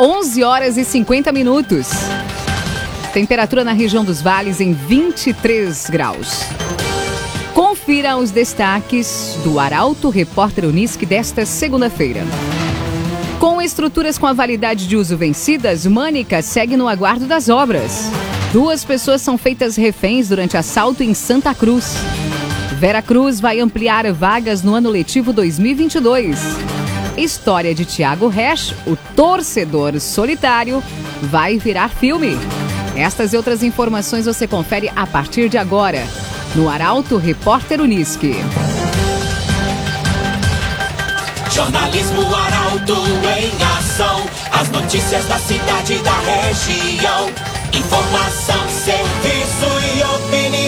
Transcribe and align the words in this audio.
11 0.00 0.44
horas 0.44 0.76
e 0.76 0.84
50 0.84 1.32
minutos. 1.32 1.88
Temperatura 3.12 3.64
na 3.64 3.72
região 3.72 4.04
dos 4.04 4.22
vales 4.22 4.60
em 4.60 4.72
23 4.72 5.90
graus. 5.90 6.42
Confira 7.52 8.16
os 8.16 8.30
destaques 8.30 9.36
do 9.42 9.58
Arauto 9.58 10.08
Repórter 10.08 10.66
Unisque 10.66 11.04
desta 11.04 11.44
segunda-feira. 11.44 12.22
Com 13.40 13.60
estruturas 13.60 14.16
com 14.16 14.26
a 14.26 14.32
validade 14.32 14.86
de 14.86 14.96
uso 14.96 15.16
vencidas, 15.16 15.84
Mânica 15.84 16.42
segue 16.42 16.76
no 16.76 16.86
aguardo 16.86 17.26
das 17.26 17.48
obras. 17.48 18.08
Duas 18.52 18.84
pessoas 18.84 19.20
são 19.20 19.36
feitas 19.36 19.74
reféns 19.74 20.28
durante 20.28 20.56
assalto 20.56 21.02
em 21.02 21.12
Santa 21.12 21.52
Cruz. 21.52 21.94
Vera 22.78 23.02
Cruz 23.02 23.40
vai 23.40 23.58
ampliar 23.58 24.12
vagas 24.12 24.62
no 24.62 24.76
ano 24.76 24.90
letivo 24.90 25.32
2022. 25.32 26.77
História 27.18 27.74
de 27.74 27.84
Tiago 27.84 28.28
Resch, 28.28 28.72
o 28.86 28.96
torcedor 29.16 29.98
solitário, 30.00 30.82
vai 31.22 31.58
virar 31.58 31.88
filme. 31.88 32.38
Estas 32.96 33.32
e 33.32 33.36
outras 33.36 33.62
informações 33.62 34.26
você 34.26 34.46
confere 34.46 34.90
a 34.94 35.06
partir 35.06 35.48
de 35.48 35.58
agora 35.58 36.06
no 36.54 36.68
Arauto 36.68 37.16
Repórter 37.16 37.80
Unisque. 37.80 38.34
Jornalismo 41.50 42.22
Arauto 42.34 42.94
em 43.36 43.50
ação. 43.78 44.22
As 44.52 44.68
notícias 44.70 45.24
da 45.26 45.38
cidade 45.38 45.94
e 45.94 45.98
da 45.98 46.18
região. 46.20 47.30
Informação, 47.72 48.68
serviço 48.68 49.66
e 49.96 50.02
opinião. 50.02 50.67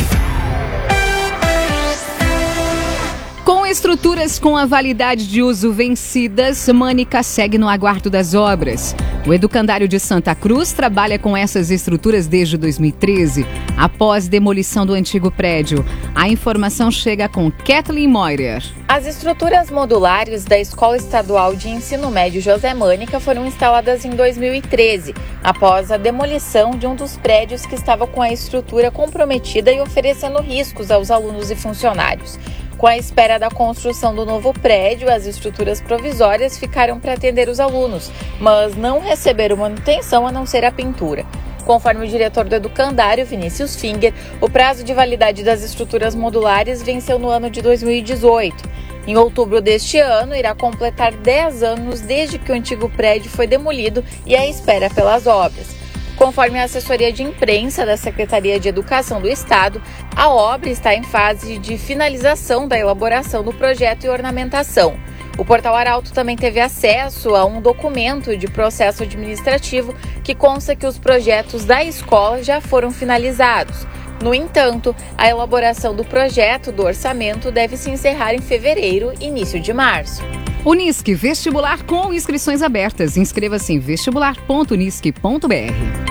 Estruturas 3.91 4.39
com 4.39 4.55
a 4.55 4.65
validade 4.65 5.27
de 5.27 5.43
uso 5.43 5.73
vencidas, 5.73 6.65
Mânica 6.69 7.21
segue 7.21 7.57
no 7.57 7.67
aguardo 7.67 8.09
das 8.09 8.33
obras. 8.33 8.95
O 9.27 9.33
Educandário 9.33 9.85
de 9.85 9.99
Santa 9.99 10.33
Cruz 10.33 10.71
trabalha 10.71 11.19
com 11.19 11.35
essas 11.35 11.69
estruturas 11.69 12.25
desde 12.25 12.57
2013, 12.57 13.45
após 13.75 14.29
demolição 14.29 14.85
do 14.85 14.93
antigo 14.93 15.29
prédio. 15.29 15.85
A 16.15 16.29
informação 16.29 16.89
chega 16.89 17.27
com 17.27 17.51
Kathleen 17.51 18.07
Moirer. 18.07 18.63
As 18.87 19.05
estruturas 19.05 19.69
modulares 19.69 20.45
da 20.45 20.57
Escola 20.57 20.95
Estadual 20.95 21.53
de 21.53 21.67
Ensino 21.67 22.09
Médio 22.09 22.41
José 22.41 22.73
Mânica 22.73 23.19
foram 23.19 23.45
instaladas 23.45 24.05
em 24.05 24.11
2013, 24.11 25.13
após 25.43 25.91
a 25.91 25.97
demolição 25.97 26.71
de 26.71 26.87
um 26.87 26.95
dos 26.95 27.17
prédios 27.17 27.65
que 27.65 27.75
estava 27.75 28.07
com 28.07 28.21
a 28.21 28.31
estrutura 28.31 28.89
comprometida 28.89 29.69
e 29.69 29.81
oferecendo 29.81 30.41
riscos 30.41 30.89
aos 30.89 31.11
alunos 31.11 31.51
e 31.51 31.55
funcionários. 31.57 32.39
Com 32.81 32.87
a 32.87 32.97
espera 32.97 33.37
da 33.37 33.47
construção 33.47 34.15
do 34.15 34.25
novo 34.25 34.51
prédio, 34.53 35.07
as 35.07 35.27
estruturas 35.27 35.79
provisórias 35.79 36.57
ficaram 36.57 36.99
para 36.99 37.13
atender 37.13 37.47
os 37.47 37.59
alunos, 37.59 38.11
mas 38.39 38.75
não 38.75 38.99
receberam 38.99 39.55
manutenção 39.55 40.25
a 40.25 40.31
não 40.31 40.47
ser 40.47 40.65
a 40.65 40.71
pintura. 40.71 41.23
Conforme 41.63 42.03
o 42.03 42.09
diretor 42.09 42.45
do 42.45 42.55
Educandário, 42.55 43.23
Vinícius 43.23 43.75
Finger, 43.75 44.11
o 44.41 44.49
prazo 44.49 44.83
de 44.83 44.95
validade 44.95 45.43
das 45.43 45.61
estruturas 45.61 46.15
modulares 46.15 46.81
venceu 46.81 47.19
no 47.19 47.29
ano 47.29 47.51
de 47.51 47.61
2018. 47.61 48.67
Em 49.05 49.15
outubro 49.15 49.61
deste 49.61 49.99
ano, 49.99 50.35
irá 50.35 50.55
completar 50.55 51.11
10 51.11 51.61
anos 51.61 52.01
desde 52.01 52.39
que 52.39 52.51
o 52.51 52.55
antigo 52.55 52.89
prédio 52.89 53.29
foi 53.29 53.45
demolido 53.45 54.03
e 54.25 54.35
à 54.35 54.47
espera 54.47 54.89
pelas 54.89 55.27
obras. 55.27 55.80
Conforme 56.21 56.59
a 56.59 56.65
assessoria 56.65 57.11
de 57.11 57.23
imprensa 57.23 57.83
da 57.83 57.97
Secretaria 57.97 58.59
de 58.59 58.69
Educação 58.69 59.19
do 59.19 59.27
Estado, 59.27 59.81
a 60.15 60.29
obra 60.29 60.69
está 60.69 60.93
em 60.93 61.01
fase 61.01 61.57
de 61.57 61.79
finalização 61.79 62.67
da 62.67 62.77
elaboração 62.77 63.43
do 63.43 63.51
projeto 63.51 64.03
e 64.03 64.09
ornamentação. 64.09 64.99
O 65.35 65.43
Portal 65.43 65.73
Arauto 65.73 66.13
também 66.13 66.37
teve 66.37 66.59
acesso 66.59 67.33
a 67.33 67.43
um 67.43 67.59
documento 67.59 68.37
de 68.37 68.47
processo 68.47 69.01
administrativo 69.01 69.95
que 70.23 70.35
consta 70.35 70.75
que 70.75 70.85
os 70.85 70.99
projetos 70.99 71.65
da 71.65 71.83
escola 71.83 72.43
já 72.43 72.61
foram 72.61 72.91
finalizados. 72.91 73.87
No 74.21 74.35
entanto, 74.35 74.95
a 75.17 75.27
elaboração 75.27 75.95
do 75.95 76.05
projeto 76.05 76.71
do 76.71 76.83
orçamento 76.83 77.51
deve 77.51 77.75
se 77.75 77.89
encerrar 77.89 78.35
em 78.35 78.41
fevereiro, 78.41 79.11
início 79.19 79.59
de 79.59 79.73
março. 79.73 80.21
Unisque 80.63 81.15
Vestibular 81.15 81.83
com 81.83 82.13
inscrições 82.13 82.61
abertas. 82.61 83.17
Inscreva-se 83.17 83.73
em 83.73 83.79
vestibular.unisque.br. 83.79 86.10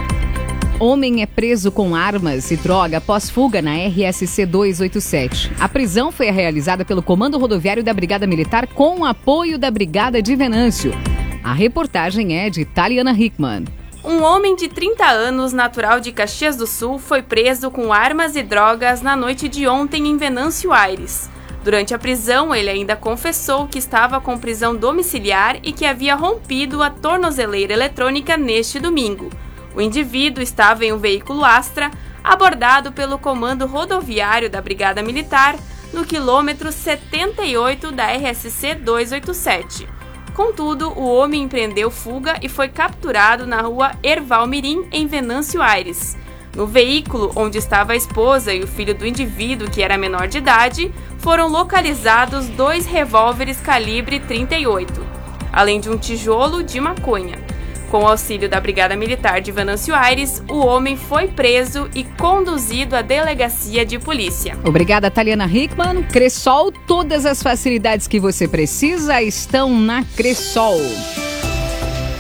Homem 0.81 1.21
é 1.21 1.27
preso 1.27 1.71
com 1.71 1.95
armas 1.95 2.51
e 2.51 2.57
droga 2.57 2.97
após 2.97 3.29
fuga 3.29 3.61
na 3.61 3.73
RSC 3.77 4.47
287. 4.47 5.53
A 5.61 5.69
prisão 5.69 6.11
foi 6.11 6.31
realizada 6.31 6.87
pelo 6.87 7.03
Comando 7.03 7.39
Rodoviário 7.39 7.85
da 7.85 7.93
Brigada 7.93 8.27
Militar 8.27 8.67
com 8.67 9.05
apoio 9.05 9.59
da 9.59 9.71
Brigada 9.71 10.23
de 10.23 10.35
Venâncio. 10.35 10.95
A 11.45 11.53
reportagem 11.53 12.39
é 12.39 12.49
de 12.49 12.65
Taliana 12.65 13.13
Hickman. 13.13 13.65
Um 14.03 14.23
homem 14.23 14.57
de 14.57 14.69
30 14.69 15.05
anos, 15.05 15.53
natural 15.53 16.01
de 16.01 16.13
Caxias 16.13 16.57
do 16.57 16.67
Sul, 16.67 16.99
foi 16.99 17.21
preso 17.21 17.71
com 17.71 17.93
armas 17.93 18.35
e 18.35 18.43
drogas 18.43 19.03
na 19.03 19.15
noite 19.15 19.51
de 19.51 19.69
ontem 19.69 20.09
em 20.09 20.17
Venâncio 20.17 20.73
Aires. 20.73 21.29
Durante 21.63 21.93
a 21.93 21.99
prisão, 21.99 22.55
ele 22.55 22.71
ainda 22.71 22.97
confessou 22.97 23.67
que 23.67 23.79
estava 23.79 24.19
com 24.19 24.39
prisão 24.39 24.75
domiciliar 24.75 25.59
e 25.63 25.75
que 25.75 25.85
havia 25.85 26.15
rompido 26.15 26.83
a 26.83 26.89
tornozeleira 26.89 27.75
eletrônica 27.75 28.35
neste 28.39 28.81
domingo. 28.81 29.29
O 29.75 29.81
indivíduo 29.81 30.43
estava 30.43 30.85
em 30.85 30.93
um 30.93 30.99
veículo 30.99 31.45
Astra, 31.45 31.91
abordado 32.23 32.93
pelo 32.93 33.19
Comando 33.19 33.67
Rodoviário 33.67 34.51
da 34.51 34.61
Brigada 34.61 35.03
Militar, 35.03 35.57
no 35.93 36.05
quilômetro 36.05 36.71
78 36.71 37.91
da 37.93 38.07
RSC 38.13 38.75
287. 38.75 39.89
Contudo, 40.35 40.91
o 40.91 41.05
homem 41.13 41.43
empreendeu 41.43 41.91
fuga 41.91 42.39
e 42.41 42.49
foi 42.49 42.69
capturado 42.69 43.47
na 43.47 43.61
rua 43.61 43.93
Erval 44.03 44.47
Mirim, 44.47 44.87
em 44.93 45.07
Venâncio 45.07 45.61
Aires. 45.61 46.17
No 46.57 46.67
veículo 46.67 47.33
onde 47.37 47.59
estava 47.59 47.93
a 47.93 47.97
esposa 47.97 48.53
e 48.53 48.63
o 48.63 48.67
filho 48.67 48.95
do 48.95 49.07
indivíduo, 49.07 49.71
que 49.71 49.83
era 49.83 49.99
menor 49.99 50.29
de 50.29 50.39
idade, 50.39 50.93
foram 51.19 51.49
localizados 51.49 52.49
dois 52.49 52.87
revólveres 52.87 53.61
calibre 53.61 54.19
38, 54.21 55.05
além 55.53 55.81
de 55.81 55.89
um 55.91 55.99
tijolo 55.99 56.63
de 56.63 56.81
maconha. 56.81 57.50
Com 57.91 58.05
o 58.05 58.07
auxílio 58.07 58.49
da 58.49 58.61
Brigada 58.61 58.95
Militar 58.95 59.41
de 59.41 59.51
Venâncio 59.51 59.93
Aires, 59.93 60.41
o 60.49 60.59
homem 60.59 60.97
foi 60.97 61.27
preso 61.27 61.91
e 61.93 62.05
conduzido 62.05 62.95
à 62.95 63.03
delegacia 63.03 63.85
de 63.85 63.99
polícia. 63.99 64.57
Obrigada, 64.65 65.11
Taliana 65.11 65.47
Hickman. 65.47 66.05
Cressol, 66.05 66.71
todas 66.87 67.27
as 67.27 67.43
facilidades 67.43 68.07
que 68.07 68.21
você 68.21 68.47
precisa 68.47 69.21
estão 69.21 69.77
na 69.77 70.05
Cressol. 70.17 70.79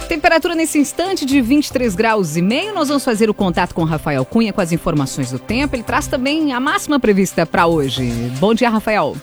Temperatura 0.08 0.56
nesse 0.56 0.76
instante 0.76 1.24
de 1.24 1.40
23 1.40 1.94
graus 1.94 2.36
e 2.36 2.42
meio. 2.42 2.74
Nós 2.74 2.88
vamos 2.88 3.04
fazer 3.04 3.30
o 3.30 3.34
contato 3.34 3.72
com 3.72 3.82
o 3.82 3.86
Rafael 3.86 4.24
Cunha 4.24 4.52
com 4.52 4.60
as 4.60 4.72
informações 4.72 5.30
do 5.30 5.38
tempo. 5.38 5.76
Ele 5.76 5.84
traz 5.84 6.08
também 6.08 6.52
a 6.52 6.58
máxima 6.58 6.98
prevista 6.98 7.46
para 7.46 7.68
hoje. 7.68 8.10
Bom 8.40 8.52
dia, 8.52 8.68
Rafael. 8.68 9.14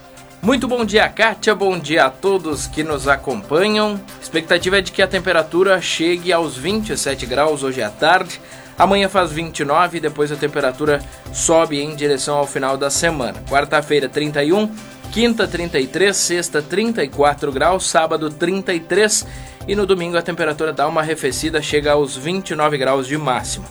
Muito 0.41 0.67
bom 0.67 0.85
dia, 0.85 1.09
Kátia. 1.09 1.55
Bom 1.55 1.77
dia 1.79 2.05
a 2.05 2.09
todos 2.09 2.67
que 2.67 2.83
nos 2.83 3.07
acompanham. 3.07 3.99
Expectativa 4.21 4.77
é 4.77 4.81
de 4.81 4.91
que 4.91 5.01
a 5.01 5.07
temperatura 5.07 5.81
chegue 5.81 6.31
aos 6.31 6.55
27 6.55 7.25
graus 7.25 7.63
hoje 7.63 7.81
à 7.81 7.89
tarde. 7.89 8.39
Amanhã 8.77 9.09
faz 9.09 9.31
29 9.31 9.97
e 9.97 10.01
depois 10.01 10.31
a 10.31 10.35
temperatura 10.35 11.01
sobe 11.33 11.81
em 11.81 11.95
direção 11.95 12.37
ao 12.37 12.45
final 12.45 12.77
da 12.77 12.89
semana. 12.89 13.43
Quarta-feira, 13.49 14.07
31. 14.07 14.71
Quinta, 15.11 15.47
33. 15.47 16.15
Sexta, 16.15 16.61
34 16.61 17.51
graus. 17.51 17.89
Sábado, 17.89 18.29
33. 18.29 19.25
E 19.67 19.75
no 19.75 19.87
domingo 19.87 20.17
a 20.17 20.21
temperatura 20.21 20.71
dá 20.71 20.87
uma 20.87 21.01
arrefecida, 21.01 21.61
chega 21.61 21.93
aos 21.93 22.15
29 22.15 22.77
graus 22.77 23.07
de 23.07 23.17
máximo. 23.17 23.65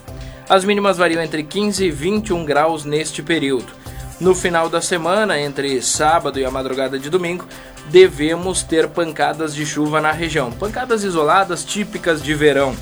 As 0.48 0.64
mínimas 0.64 0.98
variam 0.98 1.22
entre 1.22 1.42
15 1.42 1.86
e 1.86 1.90
21 1.90 2.44
graus 2.44 2.84
neste 2.84 3.22
período. 3.22 3.85
No 4.18 4.34
final 4.34 4.70
da 4.70 4.80
semana, 4.80 5.38
entre 5.38 5.82
sábado 5.82 6.40
e 6.40 6.44
a 6.44 6.50
madrugada 6.50 6.98
de 6.98 7.10
domingo, 7.10 7.44
devemos 7.90 8.62
ter 8.62 8.88
pancadas 8.88 9.54
de 9.54 9.66
chuva 9.66 10.00
na 10.00 10.10
região, 10.10 10.50
pancadas 10.50 11.04
isoladas 11.04 11.62
típicas 11.62 12.22
de 12.22 12.32
verão. 12.32 12.74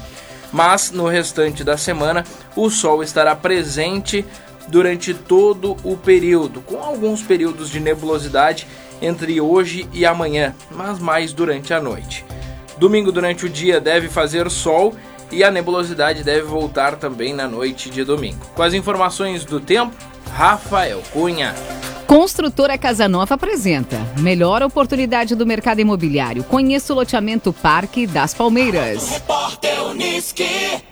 Mas 0.52 0.92
no 0.92 1.08
restante 1.08 1.64
da 1.64 1.76
semana, 1.76 2.24
o 2.54 2.70
sol 2.70 3.02
estará 3.02 3.34
presente 3.34 4.24
durante 4.68 5.12
todo 5.12 5.76
o 5.82 5.96
período, 5.96 6.60
com 6.60 6.78
alguns 6.78 7.20
períodos 7.20 7.68
de 7.68 7.80
nebulosidade 7.80 8.68
entre 9.02 9.40
hoje 9.40 9.88
e 9.92 10.06
amanhã, 10.06 10.54
mas 10.70 11.00
mais 11.00 11.32
durante 11.32 11.74
a 11.74 11.80
noite. 11.80 12.24
Domingo 12.78 13.10
durante 13.10 13.44
o 13.44 13.48
dia 13.48 13.80
deve 13.80 14.08
fazer 14.08 14.48
sol 14.48 14.94
e 15.32 15.42
a 15.42 15.50
nebulosidade 15.50 16.22
deve 16.22 16.42
voltar 16.42 16.94
também 16.94 17.34
na 17.34 17.48
noite 17.48 17.90
de 17.90 18.04
domingo. 18.04 18.46
Com 18.54 18.62
as 18.62 18.72
informações 18.72 19.44
do 19.44 19.58
tempo, 19.58 19.94
Rafael 20.34 21.00
Cunha. 21.12 21.54
Construtora 22.08 22.76
Casa 22.76 23.08
Nova 23.08 23.36
apresenta 23.36 23.96
Melhor 24.18 24.64
oportunidade 24.64 25.36
do 25.36 25.46
mercado 25.46 25.78
imobiliário. 25.78 26.42
Conheça 26.42 26.92
o 26.92 26.96
loteamento 26.96 27.52
Parque 27.52 28.04
das 28.04 28.34
Palmeiras. 28.34 29.10
Repórter 29.10 29.84
Uniski. 29.84 30.82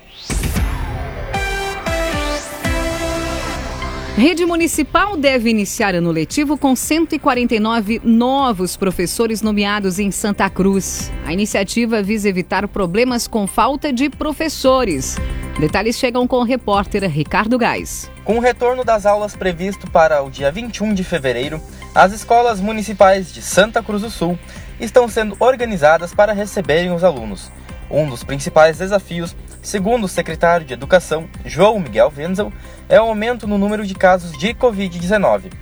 Rede 4.17 4.45
Municipal 4.45 5.17
deve 5.17 5.49
iniciar 5.49 5.95
ano 5.95 6.11
letivo 6.11 6.59
com 6.59 6.77
149 6.77 8.03
novos 8.05 8.77
professores 8.77 9.41
nomeados 9.41 9.99
em 9.99 10.11
Santa 10.11 10.51
Cruz. 10.51 11.11
A 11.25 11.33
iniciativa 11.33 12.03
visa 12.03 12.29
evitar 12.29 12.69
problemas 12.69 13.27
com 13.27 13.47
falta 13.47 13.91
de 13.91 14.11
professores. 14.11 15.17
Detalhes 15.59 15.97
chegam 15.97 16.29
com 16.29 16.37
o 16.37 16.45
repórter 16.45 17.09
Ricardo 17.11 17.57
Gás. 17.57 18.11
Com 18.23 18.37
o 18.37 18.41
retorno 18.41 18.85
das 18.85 19.07
aulas 19.07 19.35
previsto 19.35 19.91
para 19.91 20.23
o 20.23 20.31
dia 20.31 20.53
21 20.53 20.93
de 20.93 21.05
fevereiro, 21.05 21.59
as 21.95 22.13
escolas 22.13 22.61
municipais 22.61 23.33
de 23.33 23.41
Santa 23.41 23.83
Cruz 23.83 24.03
do 24.03 24.11
Sul 24.11 24.39
estão 24.79 25.09
sendo 25.09 25.35
organizadas 25.41 26.13
para 26.15 26.35
receberem 26.35 26.93
os 26.93 27.03
alunos. 27.03 27.51
Um 27.91 28.07
dos 28.07 28.23
principais 28.23 28.77
desafios, 28.77 29.35
segundo 29.63 30.05
o 30.05 30.09
secretário 30.09 30.67
de 30.67 30.75
Educação, 30.75 31.29
João 31.45 31.79
Miguel 31.79 32.13
Wenzel, 32.15 32.53
é 32.89 33.01
o 33.01 33.05
aumento 33.05 33.47
no 33.47 33.57
número 33.57 33.87
de 33.87 33.95
casos 33.95 34.37
de 34.37 34.53
Covid-19. 34.53 35.53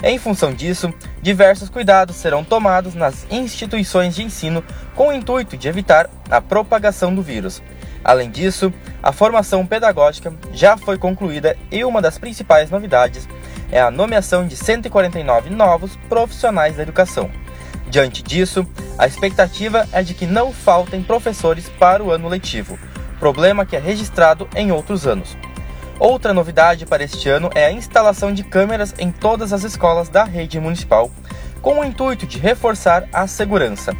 Em 0.00 0.16
função 0.16 0.54
disso, 0.54 0.94
diversos 1.20 1.68
cuidados 1.68 2.14
serão 2.14 2.44
tomados 2.44 2.94
nas 2.94 3.26
instituições 3.28 4.14
de 4.14 4.22
ensino 4.22 4.62
com 4.94 5.08
o 5.08 5.12
intuito 5.12 5.56
de 5.56 5.66
evitar 5.66 6.08
a 6.30 6.40
propagação 6.40 7.12
do 7.12 7.20
vírus. 7.20 7.60
Além 8.04 8.30
disso, 8.30 8.72
a 9.02 9.10
formação 9.10 9.66
pedagógica 9.66 10.32
já 10.52 10.76
foi 10.76 10.96
concluída 10.96 11.56
e 11.70 11.84
uma 11.84 12.00
das 12.00 12.16
principais 12.16 12.70
novidades 12.70 13.28
é 13.72 13.80
a 13.80 13.90
nomeação 13.90 14.46
de 14.46 14.56
149 14.56 15.50
novos 15.50 15.96
profissionais 16.08 16.76
da 16.76 16.84
educação. 16.84 17.28
Diante 17.90 18.22
disso, 18.22 18.66
a 18.96 19.06
expectativa 19.06 19.88
é 19.92 20.02
de 20.02 20.14
que 20.14 20.26
não 20.26 20.52
faltem 20.52 21.02
professores 21.02 21.68
para 21.68 22.04
o 22.04 22.10
ano 22.10 22.28
letivo, 22.28 22.78
problema 23.18 23.66
que 23.66 23.76
é 23.76 23.78
registrado 23.78 24.48
em 24.54 24.72
outros 24.72 25.06
anos. 25.06 25.36
Outra 25.98 26.32
novidade 26.32 26.86
para 26.86 27.02
este 27.02 27.28
ano 27.28 27.50
é 27.54 27.66
a 27.66 27.72
instalação 27.72 28.32
de 28.32 28.44
câmeras 28.44 28.94
em 28.98 29.10
todas 29.10 29.52
as 29.52 29.64
escolas 29.64 30.08
da 30.08 30.22
rede 30.22 30.60
municipal, 30.60 31.10
com 31.60 31.80
o 31.80 31.84
intuito 31.84 32.26
de 32.26 32.38
reforçar 32.38 33.08
a 33.12 33.26
segurança. 33.26 33.92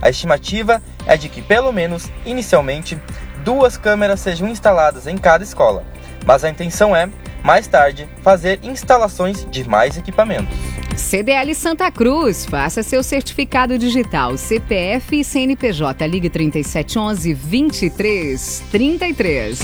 A 0.00 0.08
estimativa 0.08 0.80
é 1.06 1.16
de 1.16 1.28
que, 1.28 1.42
pelo 1.42 1.72
menos 1.72 2.08
inicialmente, 2.24 2.96
duas 3.44 3.76
câmeras 3.76 4.20
sejam 4.20 4.48
instaladas 4.48 5.06
em 5.06 5.18
cada 5.18 5.42
escola, 5.42 5.84
mas 6.24 6.44
a 6.44 6.48
intenção 6.48 6.94
é, 6.94 7.08
mais 7.42 7.66
tarde, 7.66 8.08
fazer 8.22 8.60
instalações 8.62 9.44
de 9.50 9.68
mais 9.68 9.96
equipamentos. 9.96 10.69
CDL 11.00 11.52
Santa 11.54 11.90
Cruz, 11.90 12.44
faça 12.44 12.84
seu 12.84 13.02
certificado 13.02 13.78
digital 13.78 14.36
CPF 14.36 15.18
e 15.18 15.24
CNPJ. 15.24 16.06
Ligue 16.06 16.30
3711 16.30 17.34
2333. 17.34 19.58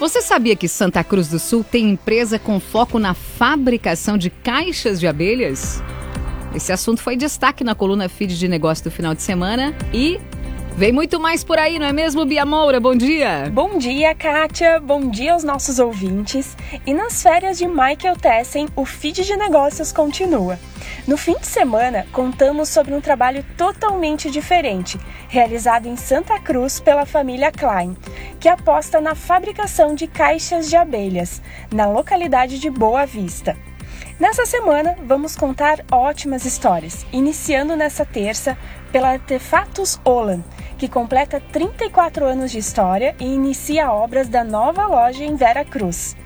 Você 0.00 0.22
sabia 0.22 0.56
que 0.56 0.66
Santa 0.68 1.04
Cruz 1.04 1.28
do 1.28 1.38
Sul 1.38 1.62
tem 1.62 1.90
empresa 1.90 2.38
com 2.38 2.58
foco 2.60 2.98
na 2.98 3.12
fabricação 3.12 4.16
de 4.16 4.30
caixas 4.30 4.98
de 5.00 5.06
abelhas? 5.06 5.82
Esse 6.54 6.72
assunto 6.72 7.02
foi 7.02 7.14
destaque 7.16 7.62
na 7.62 7.74
coluna 7.74 8.08
Feed 8.08 8.38
de 8.38 8.48
Negócio 8.48 8.84
do 8.84 8.90
final 8.90 9.14
de 9.14 9.20
semana 9.20 9.76
e 9.92 10.18
Vem 10.78 10.92
muito 10.92 11.18
mais 11.18 11.42
por 11.42 11.58
aí, 11.58 11.76
não 11.76 11.86
é 11.86 11.92
mesmo, 11.92 12.24
Bia 12.24 12.46
Moura? 12.46 12.78
Bom 12.78 12.94
dia! 12.94 13.50
Bom 13.52 13.78
dia, 13.78 14.14
Kátia! 14.14 14.78
Bom 14.78 15.10
dia 15.10 15.32
aos 15.32 15.42
nossos 15.42 15.80
ouvintes! 15.80 16.56
E 16.86 16.94
nas 16.94 17.20
férias 17.20 17.58
de 17.58 17.66
Michael 17.66 18.14
Tessen, 18.16 18.68
o 18.76 18.84
feed 18.84 19.24
de 19.24 19.36
negócios 19.36 19.90
continua. 19.90 20.56
No 21.04 21.16
fim 21.16 21.34
de 21.36 21.48
semana, 21.48 22.06
contamos 22.12 22.68
sobre 22.68 22.94
um 22.94 23.00
trabalho 23.00 23.44
totalmente 23.56 24.30
diferente, 24.30 25.00
realizado 25.28 25.88
em 25.88 25.96
Santa 25.96 26.38
Cruz 26.38 26.78
pela 26.78 27.04
família 27.04 27.50
Klein, 27.50 27.96
que 28.38 28.48
aposta 28.48 29.00
na 29.00 29.16
fabricação 29.16 29.96
de 29.96 30.06
caixas 30.06 30.70
de 30.70 30.76
abelhas, 30.76 31.42
na 31.74 31.88
localidade 31.88 32.60
de 32.60 32.70
Boa 32.70 33.04
Vista. 33.04 33.56
Nessa 34.18 34.44
semana, 34.44 34.96
vamos 35.06 35.36
contar 35.36 35.84
ótimas 35.92 36.44
histórias, 36.44 37.06
iniciando 37.12 37.76
nessa 37.76 38.04
terça 38.04 38.58
pela 38.90 39.10
Artefatos 39.10 40.00
Olan, 40.04 40.42
que 40.76 40.88
completa 40.88 41.40
34 41.52 42.26
anos 42.26 42.50
de 42.50 42.58
história 42.58 43.14
e 43.20 43.24
inicia 43.24 43.92
obras 43.92 44.28
da 44.28 44.42
nova 44.42 44.88
loja 44.88 45.22
em 45.22 45.36
Vera 45.36 45.64
Cruz. 45.64 46.16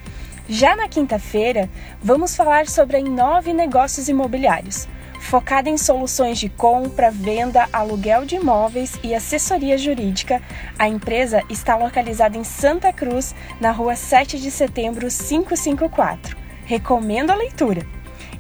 Já 0.49 0.75
na 0.75 0.89
quinta-feira, 0.89 1.69
vamos 2.03 2.35
falar 2.35 2.67
sobre 2.67 2.97
a 2.97 3.01
Inove 3.01 3.53
Negócios 3.53 4.09
Imobiliários, 4.09 4.89
focada 5.21 5.69
em 5.69 5.77
soluções 5.77 6.39
de 6.39 6.49
compra, 6.49 7.11
venda, 7.11 7.69
aluguel 7.71 8.25
de 8.25 8.37
imóveis 8.37 8.99
e 9.03 9.15
assessoria 9.15 9.77
jurídica. 9.77 10.41
A 10.79 10.89
empresa 10.89 11.43
está 11.51 11.77
localizada 11.77 12.39
em 12.39 12.45
Santa 12.45 12.91
Cruz, 12.91 13.35
na 13.61 13.71
rua 13.71 13.95
7 13.95 14.41
de 14.41 14.51
setembro 14.51 15.09
554. 15.09 16.42
Recomendo 16.65 17.31
a 17.31 17.35
leitura. 17.35 17.87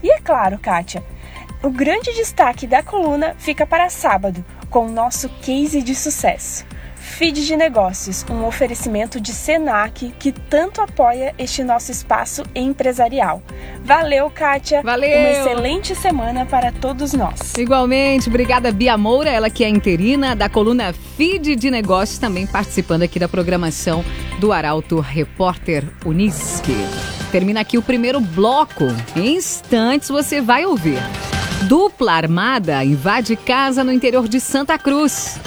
E 0.03 0.11
é 0.11 0.19
claro, 0.21 0.59
Kátia, 0.59 1.03
o 1.63 1.71
grande 1.71 2.13
destaque 2.13 2.67
da 2.67 2.83
coluna 2.83 3.37
fica 3.39 3.65
para 3.65 3.89
sábado, 3.89 4.45
com 4.69 4.87
o 4.87 4.93
nosso 4.93 5.29
case 5.29 5.83
de 5.83 5.95
sucesso. 5.95 6.65
Feed 7.03 7.45
de 7.45 7.57
Negócios, 7.57 8.25
um 8.31 8.45
oferecimento 8.47 9.21
de 9.21 9.33
Senac 9.33 10.15
que 10.19 10.33
tanto 10.33 10.81
apoia 10.81 11.35
este 11.37 11.63
nosso 11.63 11.91
espaço 11.91 12.43
empresarial. 12.55 13.43
Valeu, 13.85 14.31
Kátia. 14.31 14.83
Valeu. 14.83 15.19
Uma 15.19 15.31
excelente 15.31 15.95
semana 15.95 16.47
para 16.47 16.73
todos 16.73 17.13
nós. 17.13 17.55
Igualmente, 17.59 18.29
obrigada 18.29 18.73
Bia 18.73 18.97
Moura, 18.97 19.31
ela 19.31 19.51
que 19.51 19.65
é 19.65 19.69
interina 19.69 20.35
da 20.35 20.49
coluna 20.49 20.93
Feed 21.17 21.57
de 21.57 21.71
Negócios, 21.71 22.19
também 22.19 22.47
participando 22.47 23.03
aqui 23.03 23.19
da 23.19 23.29
programação 23.29 24.05
do 24.39 24.53
Arauto 24.53 25.01
Repórter 25.01 25.85
Unisque. 26.05 26.73
Termina 27.32 27.61
aqui 27.61 27.79
o 27.79 27.82
primeiro 27.82 28.20
bloco. 28.20 28.84
Em 29.17 29.37
instantes 29.37 30.11
você 30.11 30.43
vai 30.43 30.67
ouvir. 30.67 30.99
Dupla 31.62 32.12
armada 32.12 32.84
invade 32.84 33.37
casa 33.37 33.82
no 33.82 33.90
interior 33.90 34.29
de 34.29 34.38
Santa 34.38 34.79
Cruz. 34.79 35.40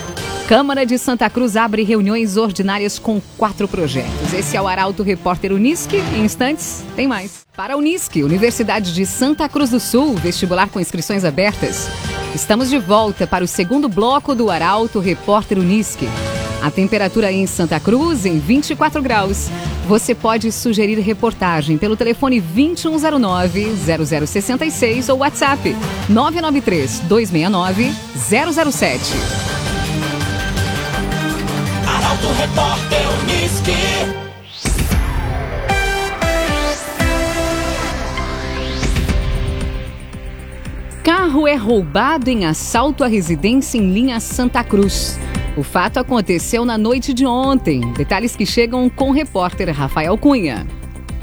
Câmara 0.47 0.83
de 0.83 0.97
Santa 0.97 1.29
Cruz 1.29 1.55
abre 1.55 1.83
reuniões 1.83 2.37
ordinárias 2.37 2.97
com 2.97 3.21
quatro 3.37 3.67
projetos. 3.67 4.33
Esse 4.33 4.57
é 4.57 4.61
o 4.61 4.67
Arauto 4.67 5.03
Repórter 5.03 5.51
Unisque. 5.51 5.97
Em 6.15 6.25
instantes, 6.25 6.83
tem 6.95 7.07
mais. 7.07 7.45
Para 7.55 7.75
a 7.75 7.77
Unisque, 7.77 8.23
Universidade 8.23 8.91
de 8.91 9.05
Santa 9.05 9.47
Cruz 9.47 9.69
do 9.69 9.79
Sul, 9.79 10.15
vestibular 10.15 10.69
com 10.69 10.79
inscrições 10.79 11.23
abertas. 11.23 11.87
Estamos 12.33 12.69
de 12.69 12.79
volta 12.79 13.27
para 13.27 13.43
o 13.43 13.47
segundo 13.47 13.87
bloco 13.87 14.33
do 14.33 14.49
Arauto 14.49 14.99
Repórter 14.99 15.59
Unisque. 15.59 16.07
A 16.65 16.71
temperatura 16.71 17.31
em 17.31 17.45
Santa 17.45 17.80
Cruz 17.80 18.25
em 18.25 18.40
24 18.40 18.99
graus. 18.99 19.51
Você 19.87 20.16
pode 20.16 20.51
sugerir 20.51 20.97
reportagem 20.97 21.78
pelo 21.78 21.95
telefone 21.95 22.42
2109-0066 22.42 25.13
ou 25.13 25.19
WhatsApp 25.19 25.75
993-269-007. 26.09 28.99
Arauto 31.87 32.30
Repórter 32.33 33.01
Uniski. 33.21 33.78
Carro 41.04 41.47
é 41.47 41.54
roubado 41.54 42.31
em 42.31 42.47
assalto 42.47 43.04
à 43.04 43.07
residência 43.07 43.78
em 43.78 43.94
linha 43.94 44.19
Santa 44.19 44.63
Cruz. 44.63 45.19
O 45.57 45.64
fato 45.64 46.00
aconteceu 46.00 46.66
na 46.66 46.78
noite 46.78 47.14
de 47.14 47.26
ontem. 47.26 47.80
Detalhes 47.94 48.35
que 48.35 48.45
chegam 48.45 48.90
com 48.90 49.09
o 49.09 49.14
repórter 49.14 49.74
Rafael 49.74 50.18
Cunha. 50.18 50.68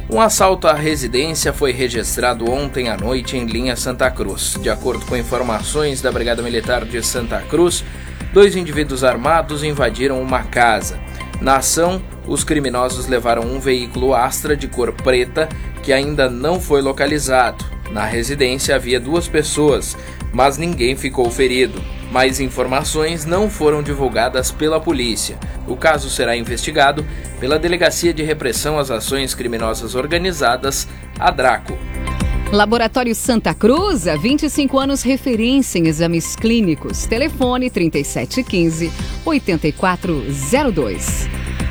Um 0.08 0.18
assalto 0.22 0.66
à 0.66 0.72
residência 0.72 1.52
foi 1.52 1.70
registrado 1.70 2.50
ontem 2.50 2.88
à 2.88 2.96
noite 2.96 3.36
em 3.36 3.44
linha 3.44 3.76
Santa 3.76 4.10
Cruz. 4.10 4.56
De 4.58 4.70
acordo 4.70 5.04
com 5.04 5.14
informações 5.18 6.00
da 6.00 6.10
Brigada 6.10 6.42
Militar 6.42 6.86
de 6.86 7.02
Santa 7.02 7.42
Cruz, 7.42 7.84
dois 8.32 8.56
indivíduos 8.56 9.04
armados 9.04 9.62
invadiram 9.62 10.22
uma 10.22 10.44
casa. 10.44 10.98
Na 11.38 11.56
ação, 11.56 12.00
os 12.26 12.42
criminosos 12.42 13.06
levaram 13.06 13.42
um 13.42 13.60
veículo 13.60 14.14
Astra 14.14 14.56
de 14.56 14.66
cor 14.66 14.92
preta 14.92 15.46
que 15.82 15.92
ainda 15.92 16.30
não 16.30 16.58
foi 16.58 16.80
localizado. 16.80 17.62
Na 17.90 18.06
residência 18.06 18.74
havia 18.74 18.98
duas 18.98 19.28
pessoas, 19.28 19.94
mas 20.32 20.56
ninguém 20.56 20.96
ficou 20.96 21.30
ferido. 21.30 21.80
Mais 22.10 22.40
informações 22.40 23.24
não 23.24 23.48
foram 23.48 23.82
divulgadas 23.82 24.50
pela 24.50 24.80
polícia. 24.80 25.38
O 25.66 25.76
caso 25.76 26.10
será 26.10 26.36
investigado 26.36 27.04
pela 27.40 27.58
Delegacia 27.58 28.12
de 28.12 28.22
Repressão 28.22 28.78
às 28.78 28.90
Ações 28.90 29.34
Criminosas 29.34 29.94
Organizadas, 29.94 30.86
a 31.18 31.30
DRACO. 31.30 31.78
Laboratório 32.52 33.14
Santa 33.14 33.54
Cruz, 33.54 34.06
há 34.06 34.14
25 34.14 34.78
anos 34.78 35.02
referência 35.02 35.78
em 35.78 35.86
exames 35.86 36.36
clínicos. 36.36 37.06
Telefone 37.06 37.70
3715 37.70 38.92
8402. 39.24 41.28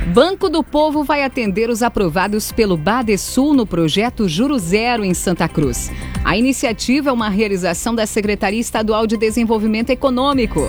Banco 0.08 0.50
do 0.50 0.64
Povo 0.64 1.04
vai 1.04 1.24
atender 1.24 1.70
os 1.70 1.84
aprovados 1.84 2.52
pelo 2.52 2.76
Badesul 2.76 3.54
no 3.54 3.68
projeto 3.68 4.28
Juro 4.28 4.58
Zero 4.58 5.06
em 5.06 5.14
Santa 5.14 5.48
Cruz. 5.48 5.92
A 6.32 6.38
iniciativa 6.38 7.10
é 7.10 7.12
uma 7.12 7.28
realização 7.28 7.94
da 7.94 8.06
Secretaria 8.06 8.62
Estadual 8.62 9.06
de 9.06 9.18
Desenvolvimento 9.18 9.90
Econômico. 9.90 10.62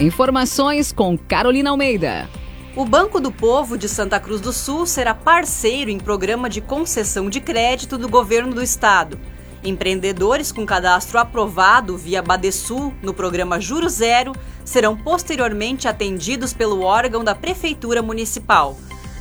Informações 0.00 0.92
com 0.92 1.18
Carolina 1.18 1.68
Almeida. 1.68 2.26
O 2.74 2.86
Banco 2.86 3.20
do 3.20 3.30
Povo 3.30 3.76
de 3.76 3.86
Santa 3.86 4.18
Cruz 4.18 4.40
do 4.40 4.50
Sul 4.50 4.86
será 4.86 5.12
parceiro 5.12 5.90
em 5.90 5.98
programa 5.98 6.48
de 6.48 6.62
concessão 6.62 7.28
de 7.28 7.38
crédito 7.38 7.98
do 7.98 8.08
governo 8.08 8.54
do 8.54 8.62
estado. 8.62 9.20
Empreendedores 9.62 10.50
com 10.52 10.64
cadastro 10.64 11.18
aprovado 11.18 11.98
via 11.98 12.22
Badesul 12.22 12.94
no 13.02 13.12
programa 13.12 13.60
Juro 13.60 13.90
Zero 13.90 14.32
serão 14.64 14.96
posteriormente 14.96 15.86
atendidos 15.86 16.54
pelo 16.54 16.80
órgão 16.80 17.22
da 17.22 17.34
Prefeitura 17.34 18.00
Municipal. 18.00 18.74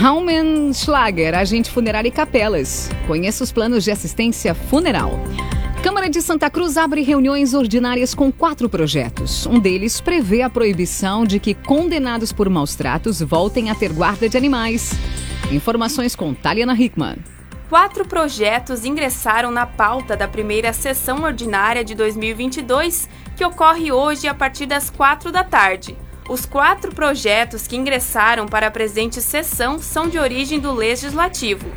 Raumenschlager, 0.00 1.36
agente 1.36 1.70
funerário 1.70 2.08
e 2.08 2.10
capelas. 2.10 2.90
Conheça 3.06 3.44
os 3.44 3.52
planos 3.52 3.84
de 3.84 3.92
assistência 3.92 4.52
funeral. 4.52 5.20
Câmara 5.84 6.10
de 6.10 6.20
Santa 6.20 6.50
Cruz 6.50 6.76
abre 6.76 7.02
reuniões 7.02 7.54
ordinárias 7.54 8.12
com 8.12 8.32
quatro 8.32 8.68
projetos. 8.68 9.46
Um 9.46 9.60
deles 9.60 10.00
prevê 10.00 10.42
a 10.42 10.50
proibição 10.50 11.24
de 11.24 11.38
que 11.38 11.54
condenados 11.54 12.32
por 12.32 12.48
maus 12.48 12.74
tratos 12.74 13.20
voltem 13.20 13.70
a 13.70 13.74
ter 13.74 13.92
guarda 13.92 14.28
de 14.28 14.36
animais. 14.36 14.92
Informações 15.52 16.16
com 16.16 16.34
Taliana 16.34 16.74
Hickman 16.74 17.16
quatro 17.74 18.06
projetos 18.06 18.84
ingressaram 18.84 19.50
na 19.50 19.66
pauta 19.66 20.16
da 20.16 20.28
primeira 20.28 20.72
sessão 20.72 21.24
ordinária 21.24 21.82
de 21.82 21.92
2022, 21.96 23.08
que 23.36 23.44
ocorre 23.44 23.90
hoje 23.90 24.28
a 24.28 24.34
partir 24.34 24.64
das 24.64 24.90
quatro 24.90 25.32
da 25.32 25.42
tarde. 25.42 25.96
Os 26.28 26.46
quatro 26.46 26.94
projetos 26.94 27.66
que 27.66 27.76
ingressaram 27.76 28.46
para 28.46 28.68
a 28.68 28.70
presente 28.70 29.20
sessão 29.20 29.78
são 29.78 30.08
de 30.08 30.18
origem 30.18 30.58
do 30.58 30.72
Legislativo. 30.72 31.70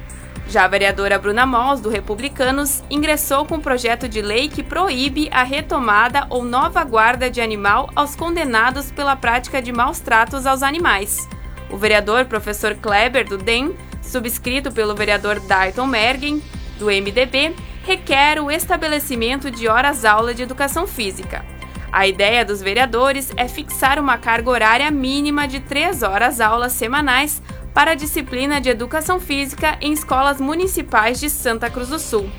Já 0.48 0.64
a 0.64 0.68
vereadora 0.70 1.20
Bruna 1.20 1.46
Mols, 1.46 1.82
do 1.82 1.90
Republicanos, 1.90 2.82
ingressou 2.90 3.46
com 3.46 3.56
um 3.56 3.62
projeto 3.62 4.08
de 4.08 4.22
lei 4.22 4.48
que 4.48 4.64
proíbe 4.64 5.28
a 5.34 5.44
retomada 5.44 6.26
ou 6.30 6.46
nova 6.46 6.82
guarda 6.86 7.30
de 7.30 7.42
animal 7.42 7.90
aos 7.94 8.16
condenados 8.16 8.90
pela 8.90 9.18
prática 9.18 9.62
de 9.62 9.74
maus 9.74 10.00
tratos 10.00 10.46
aos 10.46 10.64
animais. 10.64 11.28
O 11.70 11.76
vereador 11.76 12.24
professor 12.24 12.76
Kleber, 12.76 13.28
do 13.28 13.38
DEM, 13.38 13.76
subscrito 14.02 14.72
pelo 14.72 14.96
vereador 14.96 15.42
Dayton 15.42 15.86
Mergen, 15.86 16.42
do 16.80 16.86
MDB, 16.86 17.54
requer 17.84 18.40
o 18.40 18.50
estabelecimento 18.50 19.52
de 19.52 19.68
horas-aula 19.68 20.34
de 20.34 20.44
educação 20.44 20.88
física. 20.88 21.57
A 21.98 22.06
ideia 22.06 22.46
dos 22.46 22.62
vereadores 22.62 23.32
é 23.36 23.48
fixar 23.48 23.98
uma 23.98 24.20
carga 24.20 24.52
horária 24.52 24.92
mínima 24.92 25.48
de 25.48 25.60
três 25.60 26.04
horas-aulas 26.04 26.74
semanais 26.74 27.42
para 27.74 27.94
a 27.94 27.96
disciplina 27.96 28.62
de 28.62 28.70
educação 28.70 29.20
física 29.20 29.80
em 29.82 29.94
escolas 29.94 30.40
municipais 30.40 31.20
de 31.20 31.28
Santa 31.28 31.72
Cruz 31.72 31.90
do 31.90 31.98
Sul. 31.98 32.30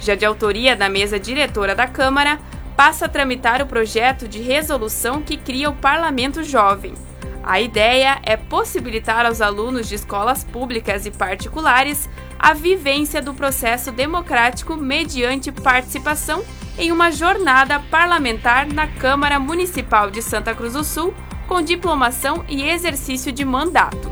Já 0.00 0.14
de 0.14 0.24
autoria 0.24 0.76
da 0.76 0.88
mesa 0.88 1.18
diretora 1.18 1.74
da 1.74 1.88
Câmara, 1.88 2.38
passa 2.76 3.06
a 3.06 3.08
tramitar 3.08 3.60
o 3.60 3.66
projeto 3.66 4.28
de 4.28 4.40
resolução 4.40 5.20
que 5.20 5.36
cria 5.36 5.68
o 5.68 5.74
Parlamento 5.74 6.44
Jovem. 6.44 6.94
A 7.42 7.60
ideia 7.60 8.20
é 8.22 8.36
possibilitar 8.36 9.26
aos 9.26 9.40
alunos 9.40 9.88
de 9.88 9.96
escolas 9.96 10.44
públicas 10.44 11.06
e 11.06 11.10
particulares 11.10 12.08
a 12.38 12.54
vivência 12.54 13.20
do 13.20 13.34
processo 13.34 13.90
democrático 13.90 14.76
mediante 14.76 15.50
participação 15.50 16.44
em 16.78 16.92
uma 16.92 17.10
jornada 17.10 17.80
parlamentar 17.90 18.66
na 18.66 18.86
Câmara 18.86 19.38
Municipal 19.38 20.10
de 20.10 20.22
Santa 20.22 20.54
Cruz 20.54 20.74
do 20.74 20.84
Sul, 20.84 21.12
com 21.46 21.60
diplomação 21.60 22.44
e 22.48 22.62
exercício 22.62 23.32
de 23.32 23.44
mandato. 23.44 24.10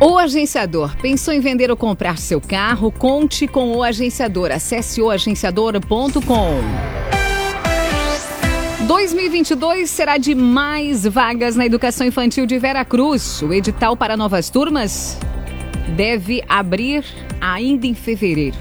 O 0.00 0.16
agenciador 0.16 0.96
pensou 0.96 1.34
em 1.34 1.40
vender 1.40 1.70
ou 1.70 1.76
comprar 1.76 2.18
seu 2.18 2.40
carro? 2.40 2.90
Conte 2.90 3.48
com 3.48 3.72
o 3.76 3.82
agenciador. 3.82 4.50
Acesse 4.52 5.02
oagenciador.com. 5.02 6.60
2022 8.86 9.90
será 9.90 10.16
de 10.16 10.34
mais 10.34 11.04
vagas 11.04 11.56
na 11.56 11.66
educação 11.66 12.06
infantil 12.06 12.46
de 12.46 12.58
Vera 12.58 12.84
Cruz. 12.84 13.42
O 13.42 13.52
edital 13.52 13.96
para 13.96 14.16
novas 14.16 14.50
turmas 14.50 15.18
deve 15.96 16.42
abrir 16.48 17.04
ainda 17.40 17.86
em 17.86 17.94
fevereiro. 17.94 18.56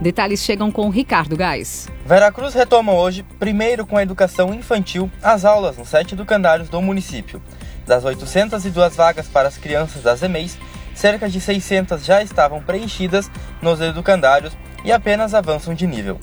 Detalhes 0.00 0.40
chegam 0.40 0.70
com 0.70 0.88
Ricardo 0.88 1.36
Gás. 1.36 1.88
Veracruz 2.06 2.54
retoma 2.54 2.92
hoje, 2.92 3.22
primeiro 3.38 3.86
com 3.86 3.96
a 3.96 4.02
educação 4.02 4.54
infantil, 4.54 5.10
as 5.22 5.44
aulas 5.44 5.76
no 5.76 5.84
sete 5.84 6.14
educandários 6.14 6.68
do 6.68 6.80
município. 6.80 7.42
Das 7.86 8.04
802 8.04 8.96
vagas 8.96 9.28
para 9.28 9.48
as 9.48 9.58
crianças 9.58 10.02
das 10.02 10.22
EMEIs, 10.22 10.58
cerca 10.94 11.28
de 11.28 11.40
600 11.40 12.04
já 12.04 12.22
estavam 12.22 12.62
preenchidas 12.62 13.30
nos 13.60 13.80
educandários 13.80 14.56
e 14.84 14.92
apenas 14.92 15.34
avançam 15.34 15.74
de 15.74 15.86
nível 15.86 16.18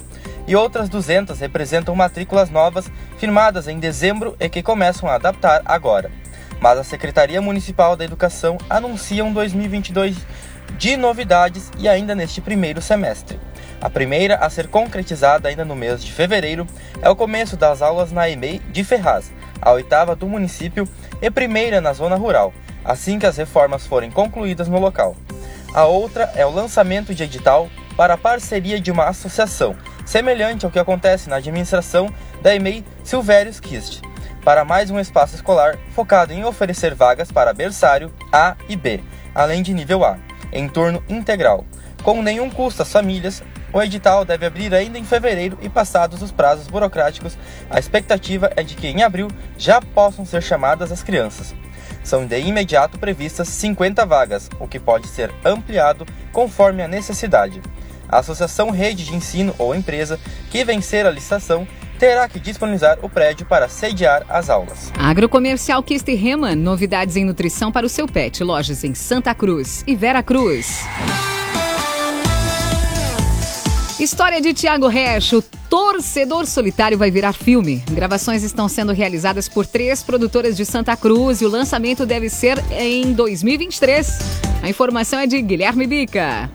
e 0.48 0.56
outras 0.56 0.88
200 0.88 1.38
representam 1.40 1.94
matrículas 1.94 2.50
novas 2.50 2.90
firmadas 3.18 3.68
em 3.68 3.80
dezembro 3.80 4.36
e 4.40 4.48
que 4.48 4.64
começam 4.64 5.10
a 5.10 5.16
adaptar 5.16 5.62
agora. 5.66 6.10
Mas 6.60 6.80
a 6.80 6.84
Secretaria 6.84 7.42
Municipal 7.42 7.96
da 7.96 8.06
Educação 8.06 8.58
anuncia 8.70 9.24
um 9.24 9.34
2022 9.34 10.16
de 10.78 10.98
novidades 10.98 11.72
e 11.78 11.88
ainda 11.88 12.14
neste 12.14 12.42
primeiro 12.42 12.82
semestre. 12.82 13.40
A 13.80 13.90
primeira 13.90 14.36
a 14.36 14.50
ser 14.50 14.68
concretizada 14.68 15.48
ainda 15.48 15.64
no 15.64 15.76
mês 15.76 16.04
de 16.04 16.12
fevereiro 16.12 16.66
é 17.02 17.10
o 17.10 17.16
começo 17.16 17.56
das 17.56 17.82
aulas 17.82 18.12
na 18.12 18.30
EMEI 18.30 18.60
de 18.72 18.84
Ferraz, 18.84 19.32
a 19.62 19.72
oitava 19.72 20.16
do 20.16 20.28
município 20.28 20.88
e 21.22 21.30
primeira 21.30 21.80
na 21.80 21.94
zona 21.94 22.16
rural, 22.16 22.54
assim 22.84 23.20
que 23.20 23.26
as 23.26 23.38
reformas 23.38 23.86
forem 23.86 24.10
concluídas 24.10 24.68
no 24.68 24.80
local. 24.80 25.16
A 25.74 25.86
outra 25.86 26.32
é 26.36 26.46
o 26.46 26.52
lançamento 26.52 27.14
de 27.14 27.24
edital 27.24 27.70
para 27.96 28.16
a 28.16 28.18
parceria 28.18 28.80
de 28.80 28.92
uma 28.92 29.06
associação 29.06 29.76
semelhante 30.06 30.66
ao 30.66 30.72
que 30.72 30.80
acontece 30.80 31.30
na 31.30 31.36
administração 31.36 32.12
da 32.42 32.56
EMEI 32.56 32.84
Silvérios 33.04 33.60
Kist, 33.60 34.02
para 34.44 34.64
mais 34.64 34.90
um 34.90 35.00
espaço 35.00 35.36
escolar 35.36 35.78
focado 35.94 36.32
em 36.32 36.46
oferecer 36.46 36.96
vagas 36.96 37.32
para 37.32 37.54
berçário 37.54 38.12
A 38.32 38.56
e 38.70 38.76
B, 38.76 39.04
além 39.36 39.62
de 39.62 39.74
nível 39.74 40.06
A, 40.06 40.18
em 40.52 40.68
turno 40.68 41.04
integral. 41.10 41.66
Com 42.04 42.22
nenhum 42.22 42.50
custo 42.50 42.82
às 42.82 42.92
famílias, 42.92 43.44
o 43.74 43.82
edital 43.82 44.24
deve 44.24 44.46
abrir 44.46 44.74
ainda 44.74 44.98
em 44.98 45.04
fevereiro 45.04 45.58
e 45.62 45.70
passados 45.70 46.22
os 46.22 46.32
prazos 46.32 46.68
burocráticos, 46.68 47.38
a 47.70 47.80
expectativa 47.80 48.52
é 48.56 48.64
de 48.64 48.76
que 48.76 48.88
em 48.88 49.04
abril 49.04 49.28
já 49.58 49.82
possam 49.82 50.26
ser 50.26 50.42
chamadas 50.42 50.92
as 50.92 51.04
crianças. 51.04 51.54
São 52.04 52.26
de 52.26 52.40
imediato 52.40 52.98
previstas 52.98 53.50
50 53.50 54.06
vagas, 54.06 54.50
o 54.60 54.68
que 54.68 54.80
pode 54.80 55.08
ser 55.08 55.30
ampliado 55.44 56.06
conforme 56.32 56.82
a 56.82 56.88
necessidade. 56.88 57.62
A 58.08 58.20
associação 58.20 58.72
rede 58.72 59.04
de 59.04 59.14
ensino 59.14 59.54
ou 59.58 59.76
empresa 59.76 60.18
que 60.50 60.64
vencer 60.64 61.06
a 61.06 61.12
licitação 61.12 61.68
terá 61.98 62.28
que 62.28 62.40
disponibilizar 62.40 62.98
o 63.02 63.10
prédio 63.10 63.46
para 63.46 63.68
sediar 63.68 64.26
as 64.30 64.50
aulas. 64.50 64.92
Agrocomercial 64.98 65.82
Kist 65.84 66.08
Reman, 66.08 66.56
novidades 66.56 67.16
em 67.16 67.26
nutrição 67.26 67.72
para 67.72 67.86
o 67.86 67.90
seu 67.90 68.08
pet. 68.08 68.44
Lojas 68.44 68.84
em 68.84 68.94
Santa 68.94 69.34
Cruz 69.34 69.84
e 69.88 69.96
Vera 69.96 70.22
Cruz. 70.24 70.86
História 74.00 74.40
de 74.40 74.54
Tiago 74.54 74.88
Resch, 74.88 75.34
o 75.34 75.42
torcedor 75.42 76.46
solitário 76.46 76.98
vai 76.98 77.10
virar 77.10 77.34
filme. 77.34 77.84
Gravações 77.92 78.44
estão 78.44 78.70
sendo 78.70 78.94
realizadas 78.94 79.50
por 79.50 79.66
três 79.66 80.04
produtoras 80.04 80.56
de 80.56 80.66
Santa 80.66 80.96
Cruz 80.96 81.42
e 81.42 81.46
o 81.46 81.50
lançamento 81.50 82.06
deve 82.06 82.30
ser 82.30 82.64
em 82.72 83.12
2023. 83.14 84.20
A 84.62 84.70
informação 84.70 85.20
é 85.20 85.26
de 85.26 85.42
Guilherme 85.42 85.88
Bica. 85.88 86.50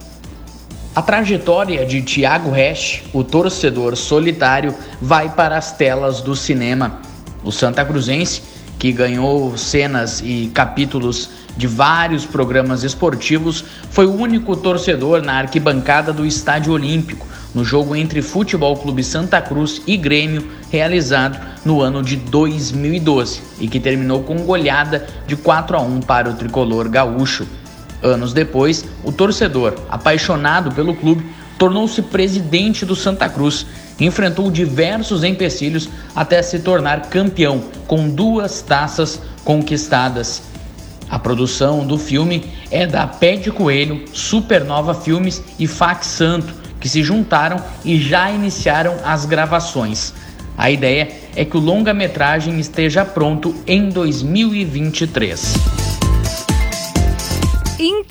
A 0.95 1.01
trajetória 1.01 1.83
de 1.87 2.03
Tiago 2.03 2.51
Resch, 2.51 3.01
o 3.11 3.23
torcedor 3.23 3.95
solitário, 3.95 4.75
vai 5.01 5.27
para 5.27 5.57
as 5.57 5.71
telas 5.71 6.21
do 6.21 6.35
cinema. 6.35 7.01
O 7.43 7.51
Santa 7.51 7.83
Cruzense, 7.83 8.43
que 8.77 8.91
ganhou 8.91 9.57
cenas 9.57 10.21
e 10.23 10.51
capítulos 10.53 11.31
de 11.57 11.65
vários 11.65 12.27
programas 12.27 12.83
esportivos, 12.83 13.65
foi 13.89 14.05
o 14.05 14.13
único 14.13 14.55
torcedor 14.55 15.23
na 15.23 15.33
arquibancada 15.33 16.13
do 16.13 16.27
Estádio 16.27 16.73
Olímpico, 16.73 17.25
no 17.55 17.65
jogo 17.65 17.95
entre 17.95 18.21
Futebol 18.21 18.77
Clube 18.77 19.03
Santa 19.03 19.41
Cruz 19.41 19.81
e 19.87 19.97
Grêmio, 19.97 20.47
realizado 20.69 21.39
no 21.65 21.81
ano 21.81 22.03
de 22.03 22.17
2012 22.17 23.41
e 23.59 23.67
que 23.67 23.79
terminou 23.79 24.21
com 24.21 24.35
goleada 24.43 25.07
de 25.25 25.35
4 25.35 25.75
a 25.75 25.81
1 25.81 26.01
para 26.01 26.29
o 26.29 26.35
tricolor 26.35 26.87
gaúcho. 26.87 27.47
Anos 28.03 28.33
depois, 28.33 28.85
o 29.03 29.11
torcedor, 29.11 29.75
apaixonado 29.89 30.71
pelo 30.71 30.93
clube, 30.93 31.25
tornou-se 31.57 32.01
presidente 32.01 32.85
do 32.85 32.95
Santa 32.95 33.29
Cruz 33.29 33.65
e 33.97 34.05
enfrentou 34.05 34.51
diversos 34.51 35.23
empecilhos 35.23 35.87
até 36.13 36.41
se 36.41 36.59
tornar 36.59 37.03
campeão, 37.03 37.63
com 37.87 38.09
duas 38.09 38.61
taças 38.61 39.21
conquistadas. 39.45 40.41
A 41.09 41.17
produção 41.17 41.85
do 41.85 41.97
filme 41.97 42.43
é 42.69 42.85
da 42.85 43.07
Pé 43.07 43.37
de 43.37 43.51
Coelho, 43.51 44.03
Supernova 44.11 44.93
Filmes 44.93 45.41
e 45.57 45.67
Fax 45.67 46.07
Santo, 46.07 46.53
que 46.81 46.89
se 46.89 47.01
juntaram 47.01 47.57
e 47.85 47.97
já 47.97 48.29
iniciaram 48.29 48.95
as 49.05 49.25
gravações. 49.25 50.13
A 50.57 50.69
ideia 50.69 51.09
é 51.35 51.45
que 51.45 51.55
o 51.55 51.59
longa-metragem 51.59 52.59
esteja 52.59 53.05
pronto 53.05 53.55
em 53.65 53.89
2023. 53.89 55.82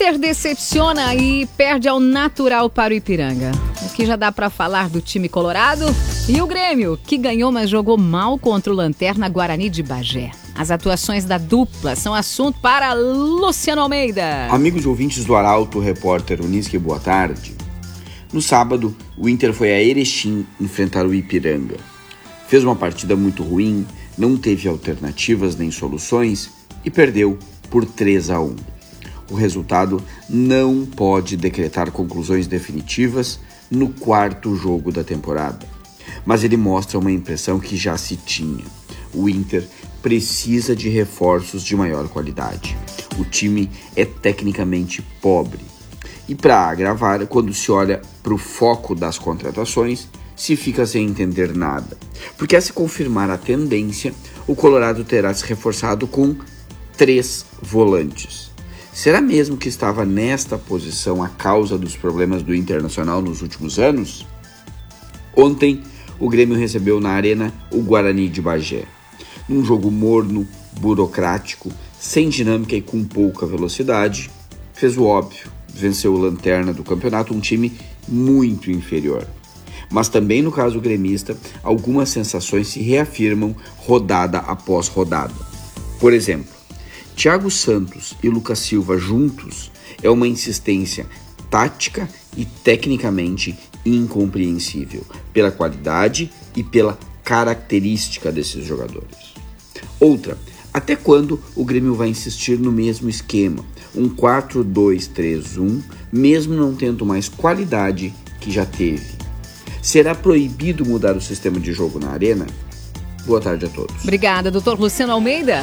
Inter 0.02 0.18
decepciona 0.18 1.14
e 1.14 1.46
perde 1.56 1.86
ao 1.86 2.00
natural 2.00 2.68
para 2.68 2.92
o 2.92 2.96
Ipiranga. 2.96 3.52
O 3.82 3.94
que 3.94 4.04
já 4.04 4.16
dá 4.16 4.32
para 4.32 4.50
falar 4.50 4.88
do 4.88 5.00
time 5.00 5.28
colorado? 5.28 5.84
E 6.28 6.42
o 6.42 6.46
Grêmio, 6.48 6.98
que 7.06 7.16
ganhou, 7.16 7.52
mas 7.52 7.70
jogou 7.70 7.96
mal 7.96 8.36
contra 8.36 8.72
o 8.72 8.74
Lanterna 8.74 9.28
Guarani 9.28 9.70
de 9.70 9.80
Bagé. 9.80 10.32
As 10.56 10.72
atuações 10.72 11.24
da 11.24 11.38
dupla 11.38 11.94
são 11.94 12.12
assunto 12.12 12.58
para 12.58 12.92
Luciano 12.94 13.80
Almeida. 13.80 14.48
Amigos 14.50 14.86
ouvintes 14.86 15.24
do 15.24 15.36
Arauto, 15.36 15.78
repórter 15.78 16.40
Unisque, 16.40 16.76
boa 16.76 16.98
tarde. 16.98 17.54
No 18.32 18.42
sábado, 18.42 18.96
o 19.16 19.28
Inter 19.28 19.52
foi 19.52 19.70
a 19.70 19.80
Erechim 19.80 20.44
enfrentar 20.60 21.06
o 21.06 21.14
Ipiranga. 21.14 21.76
Fez 22.48 22.64
uma 22.64 22.74
partida 22.74 23.14
muito 23.14 23.44
ruim, 23.44 23.86
não 24.18 24.36
teve 24.36 24.68
alternativas 24.68 25.54
nem 25.54 25.70
soluções 25.70 26.50
e 26.84 26.90
perdeu 26.90 27.38
por 27.70 27.84
3 27.84 28.30
a 28.30 28.40
1. 28.40 28.71
O 29.32 29.34
resultado 29.34 30.04
não 30.28 30.84
pode 30.84 31.38
decretar 31.38 31.90
conclusões 31.90 32.46
definitivas 32.46 33.40
no 33.70 33.88
quarto 33.88 34.54
jogo 34.54 34.92
da 34.92 35.02
temporada, 35.02 35.66
mas 36.26 36.44
ele 36.44 36.58
mostra 36.58 36.98
uma 36.98 37.10
impressão 37.10 37.58
que 37.58 37.74
já 37.74 37.96
se 37.96 38.14
tinha. 38.14 38.66
O 39.14 39.30
Inter 39.30 39.66
precisa 40.02 40.76
de 40.76 40.90
reforços 40.90 41.62
de 41.62 41.74
maior 41.74 42.06
qualidade. 42.08 42.76
O 43.18 43.24
time 43.24 43.70
é 43.96 44.04
tecnicamente 44.04 45.00
pobre 45.22 45.72
e 46.28 46.34
para 46.34 46.68
agravar, 46.68 47.26
quando 47.26 47.54
se 47.54 47.72
olha 47.72 48.02
para 48.22 48.34
o 48.34 48.38
foco 48.38 48.94
das 48.94 49.18
contratações, 49.18 50.08
se 50.36 50.56
fica 50.56 50.84
sem 50.84 51.06
entender 51.06 51.56
nada. 51.56 51.96
Porque 52.36 52.54
a 52.54 52.60
se 52.60 52.70
confirmar 52.70 53.30
a 53.30 53.38
tendência, 53.38 54.12
o 54.46 54.54
Colorado 54.54 55.04
terá 55.04 55.32
se 55.32 55.44
reforçado 55.46 56.06
com 56.06 56.36
três 56.98 57.46
volantes. 57.62 58.51
Será 58.92 59.20
mesmo 59.20 59.56
que 59.56 59.68
estava 59.68 60.04
nesta 60.04 60.58
posição 60.58 61.22
a 61.22 61.28
causa 61.28 61.78
dos 61.78 61.96
problemas 61.96 62.42
do 62.42 62.54
Internacional 62.54 63.22
nos 63.22 63.42
últimos 63.42 63.78
anos? 63.78 64.26
Ontem, 65.36 65.82
o 66.18 66.28
Grêmio 66.28 66.56
recebeu 66.56 67.00
na 67.00 67.10
Arena 67.10 67.52
o 67.72 67.80
Guarani 67.80 68.28
de 68.28 68.42
Bagé. 68.42 68.84
Num 69.48 69.64
jogo 69.64 69.90
morno, 69.90 70.46
burocrático, 70.78 71.72
sem 71.98 72.28
dinâmica 72.28 72.76
e 72.76 72.82
com 72.82 73.02
pouca 73.02 73.46
velocidade, 73.46 74.30
fez 74.74 74.96
o 74.96 75.04
óbvio 75.04 75.50
venceu 75.72 76.14
o 76.14 76.18
Lanterna 76.18 76.72
do 76.72 76.84
campeonato, 76.84 77.34
um 77.34 77.40
time 77.40 77.72
muito 78.06 78.70
inferior. 78.70 79.26
Mas 79.90 80.08
também 80.08 80.42
no 80.42 80.52
caso 80.52 80.80
gremista, 80.80 81.36
algumas 81.62 82.08
sensações 82.08 82.68
se 82.68 82.80
reafirmam 82.80 83.54
rodada 83.78 84.38
após 84.38 84.88
rodada. 84.88 85.34
Por 85.98 86.12
exemplo, 86.12 86.52
Thiago 87.22 87.52
Santos 87.52 88.14
e 88.20 88.28
Lucas 88.28 88.58
Silva 88.58 88.98
juntos 88.98 89.70
é 90.02 90.10
uma 90.10 90.26
insistência 90.26 91.06
tática 91.48 92.08
e 92.36 92.44
tecnicamente 92.44 93.56
incompreensível 93.86 95.06
pela 95.32 95.52
qualidade 95.52 96.32
e 96.56 96.64
pela 96.64 96.98
característica 97.22 98.32
desses 98.32 98.64
jogadores. 98.64 99.34
Outra, 100.00 100.36
até 100.74 100.96
quando 100.96 101.40
o 101.54 101.64
Grêmio 101.64 101.94
vai 101.94 102.08
insistir 102.08 102.58
no 102.58 102.72
mesmo 102.72 103.08
esquema, 103.08 103.64
um 103.94 104.08
4-2-3-1, 104.08 105.80
mesmo 106.12 106.54
não 106.54 106.74
tendo 106.74 107.06
mais 107.06 107.28
qualidade 107.28 108.12
que 108.40 108.50
já 108.50 108.66
teve? 108.66 109.12
Será 109.80 110.12
proibido 110.12 110.84
mudar 110.84 111.16
o 111.16 111.20
sistema 111.20 111.60
de 111.60 111.72
jogo 111.72 112.00
na 112.00 112.10
arena? 112.10 112.48
Boa 113.24 113.40
tarde 113.40 113.66
a 113.66 113.68
todos. 113.68 114.02
Obrigada, 114.02 114.50
doutor 114.50 114.76
Luciano 114.76 115.12
Almeida. 115.12 115.60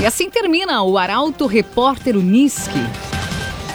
E 0.00 0.06
assim 0.06 0.30
termina 0.30 0.82
o 0.82 0.96
Arauto 0.96 1.46
Repórter 1.46 2.16
Unisque. 2.16 2.78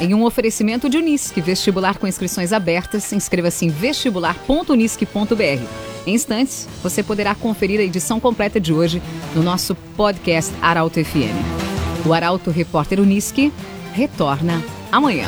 Em 0.01 0.15
um 0.15 0.23
oferecimento 0.23 0.89
de 0.89 0.97
Unisque, 0.97 1.39
vestibular 1.39 1.99
com 1.99 2.07
inscrições 2.07 2.51
abertas, 2.51 3.13
inscreva-se 3.13 3.65
em 3.65 3.69
vestibular.unisque.br. 3.69 5.63
Em 6.07 6.15
instantes, 6.15 6.67
você 6.81 7.03
poderá 7.03 7.35
conferir 7.35 7.79
a 7.79 7.83
edição 7.83 8.19
completa 8.19 8.59
de 8.59 8.73
hoje 8.73 9.03
no 9.35 9.43
nosso 9.43 9.75
podcast 9.95 10.51
Arauto 10.63 11.03
FM. 11.03 12.05
O 12.07 12.11
Arauto 12.11 12.49
Repórter 12.49 12.99
Unisque 12.99 13.53
retorna 13.93 14.63
amanhã. 14.91 15.27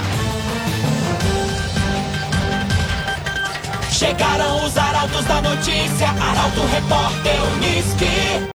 Chegaram 3.91 4.65
os 4.65 4.75
arautos 4.75 5.25
da 5.25 5.41
notícia, 5.43 6.07
Arauto 6.09 6.61
Repórter 6.65 7.35
Unisque. 7.53 8.37